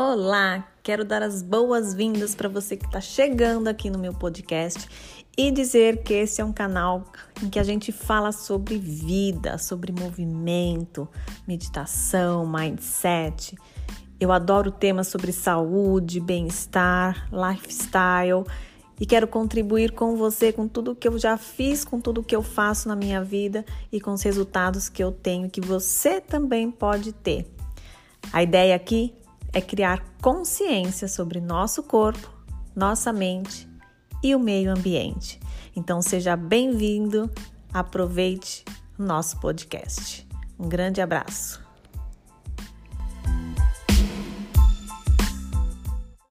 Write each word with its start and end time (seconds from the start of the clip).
Olá, 0.00 0.64
quero 0.80 1.04
dar 1.04 1.24
as 1.24 1.42
boas-vindas 1.42 2.32
para 2.32 2.48
você 2.48 2.76
que 2.76 2.86
está 2.86 3.00
chegando 3.00 3.66
aqui 3.66 3.90
no 3.90 3.98
meu 3.98 4.14
podcast 4.14 4.88
e 5.36 5.50
dizer 5.50 6.04
que 6.04 6.14
esse 6.14 6.40
é 6.40 6.44
um 6.44 6.52
canal 6.52 7.04
em 7.42 7.50
que 7.50 7.58
a 7.58 7.64
gente 7.64 7.90
fala 7.90 8.30
sobre 8.30 8.78
vida, 8.78 9.58
sobre 9.58 9.90
movimento, 9.90 11.08
meditação, 11.48 12.46
mindset. 12.46 13.58
Eu 14.20 14.30
adoro 14.30 14.70
temas 14.70 15.08
sobre 15.08 15.32
saúde, 15.32 16.20
bem-estar, 16.20 17.28
lifestyle 17.32 18.44
e 19.00 19.04
quero 19.04 19.26
contribuir 19.26 19.90
com 19.90 20.14
você 20.14 20.52
com 20.52 20.68
tudo 20.68 20.94
que 20.94 21.08
eu 21.08 21.18
já 21.18 21.36
fiz, 21.36 21.84
com 21.84 22.00
tudo 22.00 22.22
que 22.22 22.36
eu 22.36 22.42
faço 22.44 22.86
na 22.86 22.94
minha 22.94 23.24
vida 23.24 23.64
e 23.90 24.00
com 24.00 24.12
os 24.12 24.22
resultados 24.22 24.88
que 24.88 25.02
eu 25.02 25.10
tenho 25.10 25.50
que 25.50 25.60
você 25.60 26.20
também 26.20 26.70
pode 26.70 27.12
ter. 27.12 27.52
A 28.32 28.44
ideia 28.44 28.76
aqui 28.76 29.17
é 29.52 29.60
criar 29.60 30.04
consciência 30.20 31.08
sobre 31.08 31.40
nosso 31.40 31.82
corpo, 31.82 32.30
nossa 32.74 33.12
mente 33.12 33.68
e 34.22 34.34
o 34.34 34.38
meio 34.38 34.70
ambiente. 34.70 35.40
Então 35.74 36.02
seja 36.02 36.36
bem-vindo, 36.36 37.30
aproveite 37.72 38.64
o 38.98 39.02
nosso 39.02 39.38
podcast. 39.40 40.26
Um 40.58 40.68
grande 40.68 41.00
abraço. 41.00 41.67